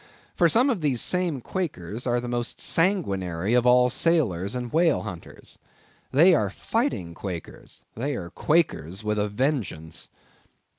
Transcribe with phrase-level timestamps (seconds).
[0.33, 5.03] For some of these same Quakers are the most sanguinary of all sailors and whale
[5.03, 5.59] hunters.
[6.11, 10.09] They are fighting Quakers; they are Quakers with a vengeance.